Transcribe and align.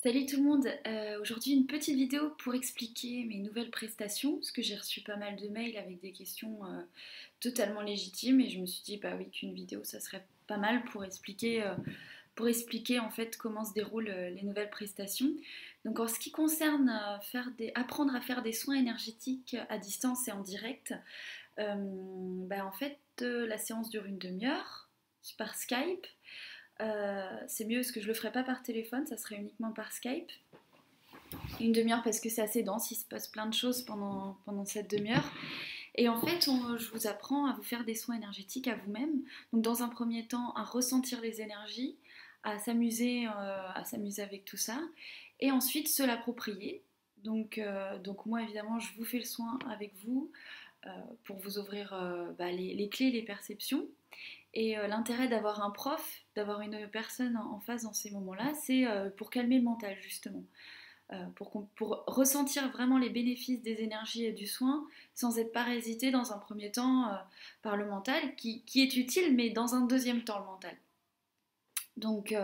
Salut 0.00 0.26
tout 0.26 0.36
le 0.36 0.44
monde, 0.44 0.68
Euh, 0.86 1.20
aujourd'hui 1.20 1.52
une 1.54 1.66
petite 1.66 1.96
vidéo 1.96 2.30
pour 2.38 2.54
expliquer 2.54 3.24
mes 3.24 3.38
nouvelles 3.38 3.72
prestations, 3.72 4.36
parce 4.36 4.52
que 4.52 4.62
j'ai 4.62 4.76
reçu 4.76 5.00
pas 5.00 5.16
mal 5.16 5.34
de 5.34 5.48
mails 5.48 5.76
avec 5.76 6.00
des 6.00 6.12
questions 6.12 6.64
euh, 6.66 6.82
totalement 7.40 7.80
légitimes 7.80 8.40
et 8.40 8.48
je 8.48 8.60
me 8.60 8.66
suis 8.66 8.84
dit 8.84 8.96
bah 8.98 9.16
oui 9.18 9.28
qu'une 9.28 9.52
vidéo 9.52 9.82
ça 9.82 9.98
serait 9.98 10.24
pas 10.46 10.56
mal 10.56 10.84
pour 10.84 11.04
expliquer, 11.04 11.64
euh, 11.64 11.74
pour 12.36 12.46
expliquer 12.46 13.00
en 13.00 13.10
fait 13.10 13.36
comment 13.36 13.64
se 13.64 13.72
déroulent 13.72 14.08
les 14.08 14.42
nouvelles 14.42 14.70
prestations. 14.70 15.32
Donc 15.84 15.98
en 15.98 16.06
ce 16.06 16.20
qui 16.20 16.30
concerne 16.30 16.92
faire 17.22 17.50
apprendre 17.74 18.14
à 18.14 18.20
faire 18.20 18.42
des 18.42 18.52
soins 18.52 18.76
énergétiques 18.76 19.56
à 19.68 19.78
distance 19.78 20.28
et 20.28 20.32
en 20.32 20.42
direct, 20.42 20.94
bah, 21.56 22.64
en 22.64 22.72
fait 22.72 23.00
la 23.20 23.58
séance 23.58 23.90
dure 23.90 24.04
une 24.06 24.18
demi-heure 24.18 24.88
par 25.38 25.56
Skype. 25.56 26.06
Euh, 26.80 27.38
c'est 27.48 27.64
mieux 27.64 27.78
parce 27.78 27.90
que 27.90 28.00
je 28.00 28.06
le 28.06 28.14
ferai 28.14 28.30
pas 28.30 28.44
par 28.44 28.62
téléphone, 28.62 29.06
ça 29.06 29.16
serait 29.16 29.36
uniquement 29.36 29.72
par 29.72 29.92
Skype. 29.92 30.30
Une 31.60 31.72
demi-heure 31.72 32.02
parce 32.02 32.20
que 32.20 32.28
c'est 32.28 32.40
assez 32.40 32.62
dense, 32.62 32.90
il 32.90 32.94
se 32.96 33.04
passe 33.04 33.28
plein 33.28 33.46
de 33.46 33.54
choses 33.54 33.82
pendant, 33.82 34.38
pendant 34.44 34.64
cette 34.64 34.90
demi-heure. 34.90 35.30
Et 35.96 36.08
en 36.08 36.20
fait, 36.20 36.44
je 36.44 36.90
vous 36.90 37.06
apprends 37.08 37.46
à 37.46 37.54
vous 37.54 37.62
faire 37.64 37.84
des 37.84 37.96
soins 37.96 38.14
énergétiques 38.14 38.68
à 38.68 38.76
vous-même. 38.76 39.22
Donc 39.52 39.62
dans 39.62 39.82
un 39.82 39.88
premier 39.88 40.26
temps, 40.26 40.52
à 40.52 40.62
ressentir 40.62 41.20
les 41.20 41.40
énergies, 41.40 41.96
à 42.44 42.58
s'amuser, 42.58 43.26
euh, 43.26 43.68
à 43.74 43.84
s'amuser 43.84 44.22
avec 44.22 44.44
tout 44.44 44.56
ça, 44.56 44.78
et 45.40 45.50
ensuite 45.50 45.88
se 45.88 46.04
l'approprier. 46.04 46.82
Donc, 47.24 47.58
euh, 47.58 47.98
donc 47.98 48.26
moi 48.26 48.42
évidemment, 48.42 48.78
je 48.78 48.94
vous 48.96 49.04
fais 49.04 49.18
le 49.18 49.24
soin 49.24 49.58
avec 49.68 49.92
vous 50.04 50.30
pour 51.24 51.36
vous 51.36 51.58
ouvrir 51.58 51.90
bah, 52.38 52.50
les, 52.50 52.72
les 52.72 52.88
clés, 52.88 53.10
les 53.10 53.20
perceptions. 53.20 53.84
Et 54.54 54.78
euh, 54.78 54.86
l'intérêt 54.86 55.28
d'avoir 55.28 55.62
un 55.62 55.70
prof, 55.70 56.22
d'avoir 56.34 56.60
une 56.60 56.88
personne 56.88 57.36
en 57.36 57.60
face 57.60 57.82
dans 57.82 57.92
ces 57.92 58.10
moments-là, 58.10 58.52
c'est 58.54 58.86
euh, 58.86 59.10
pour 59.10 59.30
calmer 59.30 59.58
le 59.58 59.64
mental 59.64 59.96
justement. 60.00 60.42
Euh, 61.12 61.24
pour, 61.36 62.04
ressentir 62.06 62.70
vraiment 62.70 62.98
les 62.98 63.08
bénéfices 63.08 63.62
des 63.62 63.80
énergies 63.80 64.26
et 64.26 64.32
du 64.32 64.46
soin 64.46 64.86
sans 65.14 65.38
être 65.38 65.52
parasité 65.52 66.10
dans 66.10 66.32
un 66.32 66.38
premier 66.38 66.70
temps 66.70 67.10
par 67.62 67.78
le 67.78 67.86
mental, 67.86 68.34
qui, 68.36 68.62
est 68.74 68.96
utile, 68.96 69.34
mais 69.34 69.48
dans 69.48 69.74
un 69.74 69.86
deuxième 69.86 70.22
temps 70.22 70.38
le 70.38 70.44
mental. 70.44 70.76
Donc, 71.96 72.34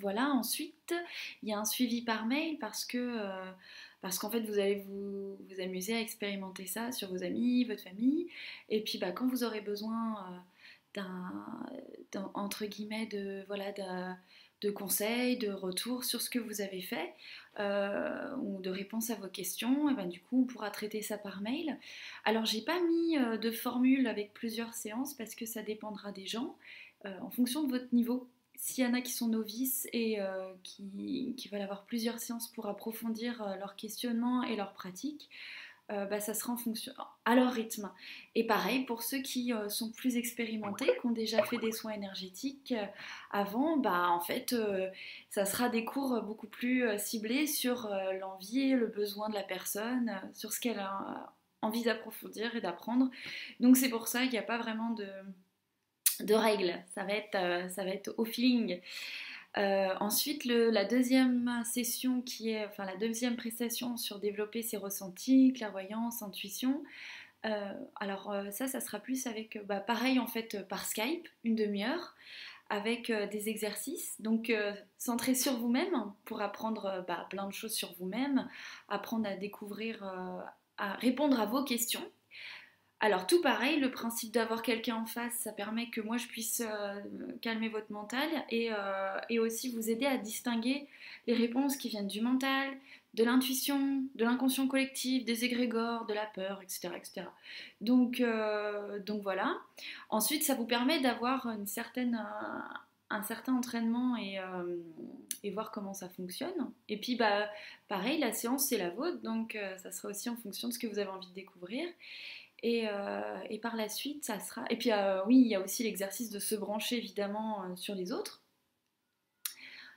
voilà, 0.00 0.30
ensuite, 0.30 0.94
il 1.42 1.48
y 1.48 1.52
a 1.52 1.58
un 1.58 1.64
suivi 1.64 2.02
par 2.02 2.26
mail 2.26 2.58
parce 2.58 2.84
que 2.84 3.20
qu'en 4.20 4.30
fait, 4.30 4.40
vous 4.40 4.60
allez 4.60 4.84
vous, 4.86 5.36
amuser 5.60 5.96
à 5.96 6.00
expérimenter 6.00 6.66
ça 6.66 6.92
sur 6.92 7.10
vos 7.10 7.24
amis, 7.24 7.64
votre 7.64 7.82
famille. 7.82 8.28
Et 8.68 8.82
puis, 8.82 8.98
bah, 8.98 9.10
quand 9.10 9.26
vous 9.26 9.42
aurez 9.42 9.62
besoin 9.62 10.44
d'un, 10.96 12.30
entre 12.34 12.64
guillemets, 12.66 13.06
de, 13.06 13.44
voilà, 13.46 13.72
de 14.62 14.70
conseils, 14.70 15.36
de 15.36 15.50
retours 15.50 16.04
sur 16.04 16.20
ce 16.20 16.30
que 16.30 16.38
vous 16.38 16.60
avez 16.60 16.80
fait 16.80 17.14
euh, 17.60 18.34
ou 18.36 18.60
de 18.60 18.70
réponses 18.70 19.10
à 19.10 19.14
vos 19.14 19.28
questions, 19.28 19.92
ben, 19.92 20.06
du 20.06 20.20
coup, 20.20 20.42
on 20.42 20.44
pourra 20.44 20.70
traiter 20.70 21.02
ça 21.02 21.18
par 21.18 21.40
mail. 21.42 21.78
Alors, 22.24 22.44
j'ai 22.46 22.62
pas 22.62 22.80
mis 22.80 23.18
euh, 23.18 23.36
de 23.36 23.50
formule 23.50 24.06
avec 24.06 24.32
plusieurs 24.32 24.74
séances 24.74 25.14
parce 25.14 25.34
que 25.34 25.46
ça 25.46 25.62
dépendra 25.62 26.12
des 26.12 26.26
gens 26.26 26.56
euh, 27.04 27.18
en 27.20 27.30
fonction 27.30 27.64
de 27.64 27.70
votre 27.70 27.94
niveau. 27.94 28.28
S'il 28.54 28.84
y 28.84 28.86
en 28.86 28.94
a 28.94 29.02
qui 29.02 29.12
sont 29.12 29.28
novices 29.28 29.86
et 29.92 30.18
qui, 30.62 31.34
qui 31.36 31.48
veulent 31.48 31.60
avoir 31.60 31.84
plusieurs 31.84 32.18
séances 32.18 32.48
pour 32.48 32.68
approfondir 32.68 33.54
leur 33.58 33.76
questionnement 33.76 34.42
et 34.44 34.56
leur 34.56 34.72
pratique, 34.72 35.28
euh, 35.92 36.04
bah, 36.04 36.18
ça 36.18 36.34
sera 36.34 36.52
en 36.52 36.56
fonction, 36.56 36.92
à 37.24 37.36
leur 37.36 37.52
rythme. 37.52 37.92
Et 38.34 38.44
pareil, 38.44 38.84
pour 38.84 39.04
ceux 39.04 39.18
qui 39.18 39.52
euh, 39.52 39.68
sont 39.68 39.92
plus 39.92 40.16
expérimentés, 40.16 40.86
qui 40.86 41.06
ont 41.06 41.12
déjà 41.12 41.44
fait 41.44 41.58
des 41.58 41.70
soins 41.70 41.92
énergétiques 41.92 42.72
euh, 42.72 42.86
avant, 43.30 43.76
bah, 43.76 44.08
en 44.10 44.20
fait, 44.20 44.54
ça 45.30 45.44
sera 45.44 45.68
des 45.68 45.84
cours 45.84 46.20
beaucoup 46.22 46.48
plus 46.48 46.86
ciblés 46.98 47.46
sur 47.46 47.88
l'envie, 48.20 48.70
le 48.70 48.88
besoin 48.88 49.28
de 49.28 49.34
la 49.34 49.44
personne, 49.44 50.20
sur 50.32 50.52
ce 50.52 50.60
qu'elle 50.60 50.80
a 50.80 51.32
envie 51.62 51.82
d'approfondir 51.82 52.56
et 52.56 52.60
d'apprendre. 52.60 53.10
Donc 53.60 53.76
c'est 53.76 53.88
pour 53.88 54.08
ça 54.08 54.22
qu'il 54.22 54.32
n'y 54.32 54.38
a 54.38 54.42
pas 54.42 54.58
vraiment 54.58 54.90
de, 54.90 55.08
de 56.20 56.34
règles, 56.34 56.74
ça 56.94 57.04
va 57.04 57.12
être, 57.12 57.70
ça 57.70 57.84
va 57.84 57.90
être 57.90 58.14
au 58.16 58.24
feeling. 58.24 58.80
Euh, 59.58 59.88
ensuite, 60.00 60.44
la 60.44 60.84
deuxième 60.84 61.62
session 61.64 62.20
qui 62.20 62.50
est, 62.50 62.66
enfin 62.66 62.84
la 62.84 62.96
deuxième 62.96 63.36
prestation 63.36 63.96
sur 63.96 64.18
développer 64.18 64.62
ses 64.62 64.76
ressentis, 64.76 65.52
clairvoyance, 65.54 66.22
intuition. 66.22 66.82
Euh, 67.46 67.72
alors 67.96 68.32
euh, 68.32 68.50
ça, 68.50 68.66
ça 68.66 68.80
sera 68.80 68.98
plus 68.98 69.26
avec, 69.26 69.64
bah, 69.66 69.80
pareil 69.80 70.18
en 70.18 70.26
fait 70.26 70.66
par 70.68 70.84
Skype, 70.84 71.28
une 71.44 71.54
demi-heure, 71.54 72.14
avec 72.68 73.10
des 73.10 73.48
exercices. 73.48 74.20
Donc 74.20 74.50
euh, 74.50 74.72
centrés 74.98 75.34
sur 75.34 75.56
vous-même 75.56 76.12
pour 76.24 76.42
apprendre 76.42 77.04
bah, 77.06 77.26
plein 77.30 77.46
de 77.46 77.52
choses 77.52 77.72
sur 77.74 77.94
vous-même, 77.94 78.48
apprendre 78.88 79.26
à 79.26 79.36
découvrir, 79.36 80.02
à 80.76 80.94
répondre 80.94 81.40
à 81.40 81.46
vos 81.46 81.64
questions. 81.64 82.04
Alors 83.00 83.26
tout 83.26 83.42
pareil, 83.42 83.78
le 83.78 83.90
principe 83.90 84.32
d'avoir 84.32 84.62
quelqu'un 84.62 84.96
en 84.96 85.04
face, 85.04 85.34
ça 85.40 85.52
permet 85.52 85.90
que 85.90 86.00
moi 86.00 86.16
je 86.16 86.26
puisse 86.26 86.62
euh, 86.64 87.00
calmer 87.42 87.68
votre 87.68 87.92
mental 87.92 88.28
et, 88.48 88.70
euh, 88.72 89.18
et 89.28 89.38
aussi 89.38 89.70
vous 89.70 89.90
aider 89.90 90.06
à 90.06 90.16
distinguer 90.16 90.88
les 91.26 91.34
réponses 91.34 91.76
qui 91.76 91.90
viennent 91.90 92.08
du 92.08 92.22
mental, 92.22 92.70
de 93.12 93.22
l'intuition, 93.22 94.02
de 94.14 94.24
l'inconscient 94.24 94.66
collectif, 94.66 95.26
des 95.26 95.44
égrégores, 95.44 96.06
de 96.06 96.14
la 96.14 96.24
peur, 96.24 96.62
etc. 96.62 96.88
etc. 96.96 97.26
Donc, 97.82 98.20
euh, 98.20 98.98
donc 99.00 99.22
voilà. 99.22 99.58
Ensuite, 100.08 100.42
ça 100.42 100.54
vous 100.54 100.66
permet 100.66 101.00
d'avoir 101.00 101.50
une 101.50 101.66
certaine, 101.66 102.18
un 103.10 103.22
certain 103.22 103.54
entraînement 103.54 104.16
et, 104.16 104.38
voir 105.52 105.70
comment 105.70 105.94
ça 105.94 106.08
fonctionne. 106.08 106.72
Et 106.88 106.98
puis 106.98 107.14
bah, 107.14 107.48
pareil, 107.86 108.18
la 108.18 108.32
séance 108.32 108.66
c'est 108.66 108.78
la 108.78 108.90
vôtre, 108.90 109.22
donc 109.22 109.56
ça 109.76 109.92
sera 109.92 110.08
aussi 110.08 110.28
en 110.28 110.34
fonction 110.34 110.66
de 110.66 110.72
ce 110.72 110.78
que 110.80 110.88
vous 110.88 110.98
avez 110.98 111.10
envie 111.10 111.28
de 111.28 111.34
découvrir. 111.34 111.86
Et, 112.62 112.88
euh, 112.88 113.38
et 113.50 113.58
par 113.58 113.76
la 113.76 113.88
suite, 113.88 114.24
ça 114.24 114.40
sera. 114.40 114.64
Et 114.70 114.76
puis, 114.76 114.90
euh, 114.92 115.24
oui, 115.26 115.36
il 115.36 115.48
y 115.48 115.54
a 115.54 115.60
aussi 115.60 115.82
l'exercice 115.82 116.30
de 116.30 116.38
se 116.38 116.54
brancher 116.54 116.96
évidemment 116.96 117.64
euh, 117.64 117.76
sur 117.76 117.94
les 117.94 118.12
autres. 118.12 118.42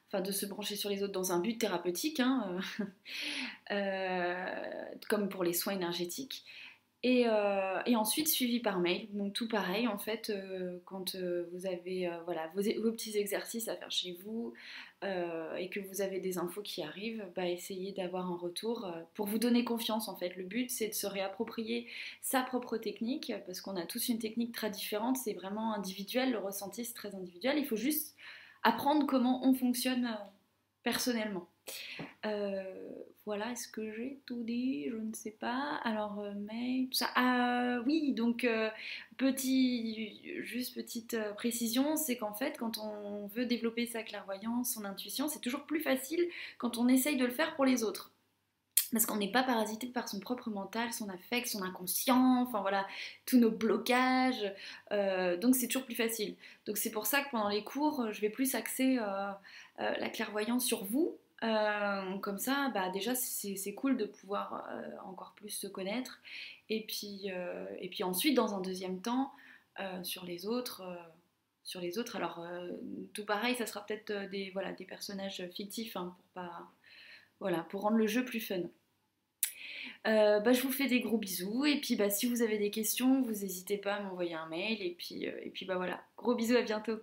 Enfin, 0.08 0.22
de 0.22 0.32
se 0.32 0.46
brancher 0.46 0.76
sur 0.76 0.90
les 0.90 1.04
autres 1.04 1.14
dans 1.14 1.32
un 1.32 1.40
but 1.40 1.60
thérapeutique, 1.60 2.20
hein, 2.20 2.60
comme 5.10 5.30
pour 5.30 5.44
les 5.44 5.54
soins 5.54 5.74
énergétiques. 5.74 6.44
Et, 7.02 7.24
euh, 7.28 7.80
et 7.86 7.96
ensuite, 7.96 8.28
suivi 8.28 8.60
par 8.60 8.80
mail. 8.80 9.08
Donc, 9.14 9.32
tout 9.34 9.48
pareil, 9.48 9.88
en 9.88 9.98
fait, 9.98 10.30
euh, 10.30 10.80
quand 10.84 11.16
euh, 11.16 11.50
vous 11.54 11.66
avez 11.66 12.12
voilà, 12.26 12.52
vos, 12.54 12.62
vos 12.82 12.92
petits 12.92 13.18
exercices 13.18 13.70
à 13.70 13.78
faire 13.78 13.92
chez 13.92 14.18
vous 14.24 14.54
et 15.58 15.70
que 15.70 15.80
vous 15.80 16.02
avez 16.02 16.20
des 16.20 16.38
infos 16.38 16.62
qui 16.62 16.84
arrivent, 16.84 17.26
bah, 17.34 17.48
essayez 17.48 17.94
d'avoir 17.94 18.30
un 18.30 18.36
retour 18.36 18.92
pour 19.14 19.28
vous 19.28 19.38
donner 19.38 19.64
confiance, 19.64 20.10
en 20.10 20.18
fait. 20.18 20.36
Le 20.36 20.44
but, 20.44 20.70
c'est 20.70 20.90
de 20.90 20.94
se 20.94 21.08
réapproprier 21.08 21.88
sa 22.22 22.42
propre 22.42 22.76
technique, 22.76 23.32
parce 23.46 23.62
qu'on 23.62 23.78
a 23.78 23.86
tous 23.86 24.10
une 24.10 24.20
technique 24.20 24.54
très 24.54 24.70
différente, 24.70 25.16
c'est 25.16 25.32
vraiment 25.32 25.74
individuel, 25.74 26.32
le 26.32 26.38
ressenti 26.38 26.84
c'est 26.84 26.94
très 26.94 27.16
individuel, 27.16 27.58
il 27.58 27.66
faut 27.66 27.78
juste 27.78 28.18
apprendre 28.64 29.06
comment 29.08 29.48
on 29.48 29.54
fonctionne 29.54 30.18
personnellement. 30.90 31.48
Euh, 32.26 32.64
voilà, 33.26 33.52
est-ce 33.52 33.68
que 33.68 33.92
j'ai 33.92 34.20
tout 34.26 34.42
dit? 34.44 34.90
Je 34.90 34.96
ne 34.96 35.14
sais 35.14 35.30
pas. 35.40 35.80
Alors, 35.84 36.20
euh, 36.20 36.34
mais 36.36 36.88
tout 36.90 36.98
ça. 36.98 37.10
Ah 37.16 37.80
oui, 37.86 38.14
donc 38.14 38.44
euh, 38.44 38.72
petit, 39.18 40.42
juste 40.42 40.74
petite 40.74 41.14
euh, 41.14 41.32
précision, 41.34 41.96
c'est 41.96 42.18
qu'en 42.18 42.34
fait, 42.34 42.58
quand 42.58 42.80
on 42.80 43.28
veut 43.28 43.46
développer 43.46 43.86
sa 43.86 44.02
clairvoyance, 44.02 44.74
son 44.74 44.84
intuition, 44.84 45.28
c'est 45.28 45.42
toujours 45.42 45.66
plus 45.68 45.80
facile 45.80 46.28
quand 46.58 46.80
on 46.80 46.88
essaye 46.88 47.18
de 47.18 47.26
le 47.26 47.32
faire 47.32 47.56
pour 47.56 47.66
les 47.66 47.84
autres 47.84 48.12
parce 48.92 49.06
qu'on 49.06 49.18
n'est 49.18 49.32
pas 49.32 49.44
parasité 49.44 49.88
par 49.88 50.08
son 50.10 50.20
propre 50.20 50.50
mental, 50.50 50.92
son 50.94 51.10
affect, 51.10 51.48
son 51.48 51.62
inconscient, 51.64 52.42
enfin 52.42 52.62
voilà, 52.62 52.88
tous 53.26 53.38
nos 53.38 53.52
blocages. 53.52 54.54
Euh, 54.92 55.38
donc 55.38 55.56
c'est 55.56 55.68
toujours 55.68 55.86
plus 55.86 55.96
facile. 55.96 56.36
Donc 56.66 56.78
c'est 56.78 56.92
pour 56.92 57.06
ça 57.06 57.22
que 57.22 57.30
pendant 57.32 57.50
les 57.50 57.64
cours, 57.64 58.12
je 58.12 58.22
vais 58.22 58.30
plus 58.30 58.56
axer 58.56 58.98
euh, 59.00 59.04
euh, 59.80 59.94
la 60.00 60.10
clairvoyance 60.10 60.66
sur 60.66 60.84
vous. 60.86 61.18
Euh, 61.44 62.18
comme 62.20 62.38
ça, 62.38 62.70
bah 62.74 62.90
déjà 62.90 63.16
c'est 63.16 63.74
cool 63.74 63.96
de 63.98 64.06
pouvoir 64.06 64.68
euh, 64.72 64.82
encore 65.06 65.34
plus 65.36 65.50
se 65.52 65.68
connaître. 65.68 66.20
Et 66.70 66.86
puis, 66.86 67.32
euh, 67.32 67.66
et 67.80 67.90
puis 67.90 68.04
ensuite, 68.04 68.36
dans 68.36 68.54
un 68.56 68.62
deuxième 68.62 69.02
temps, 69.02 69.32
euh, 69.80 70.04
sur 70.04 70.26
les 70.26 70.46
autres. 70.48 70.82
euh, 70.82 70.96
sur 71.64 71.82
les 71.82 72.00
autres, 72.00 72.16
alors 72.16 72.40
euh, 72.40 72.72
tout 73.14 73.26
pareil, 73.26 73.56
ça 73.56 73.68
sera 73.68 73.86
peut-être 73.86 74.10
euh, 74.10 74.28
des, 74.28 74.50
voilà, 74.52 74.72
des 74.72 74.86
personnages 74.86 75.44
fictifs 75.54 75.96
hein, 75.96 76.16
pour, 76.18 76.44
pas, 76.44 76.68
voilà, 77.40 77.60
pour 77.70 77.82
rendre 77.82 77.98
le 77.98 78.08
jeu 78.08 78.26
plus 78.26 78.40
fun. 78.42 78.62
Euh, 80.08 80.40
bah, 80.40 80.54
je 80.54 80.62
vous 80.62 80.72
fais 80.72 80.88
des 80.88 81.02
gros 81.02 81.18
bisous. 81.18 81.66
Et 81.66 81.80
puis 81.82 81.96
bah, 81.96 82.10
si 82.10 82.28
vous 82.28 82.42
avez 82.42 82.58
des 82.58 82.72
questions, 82.72 83.22
vous 83.22 83.32
n'hésitez 83.32 83.78
pas 83.78 83.96
à 83.96 84.02
m'envoyer 84.02 84.34
un 84.34 84.48
mail. 84.48 84.82
Et 84.82 84.96
puis, 84.98 85.28
euh, 85.28 85.40
et 85.44 85.50
puis 85.50 85.66
bah 85.66 85.76
voilà, 85.78 86.02
gros 86.18 86.36
bisous, 86.36 86.56
à 86.56 86.62
bientôt. 86.62 87.00